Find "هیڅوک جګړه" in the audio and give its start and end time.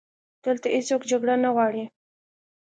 0.75-1.35